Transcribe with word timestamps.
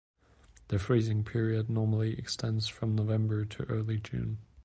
The 0.69 0.79
freezing 0.79 1.23
period 1.23 1.69
normally 1.69 2.17
extends 2.17 2.67
from 2.67 2.95
November 2.95 3.45
to 3.45 3.63
early 3.65 3.99
June. 3.99 4.39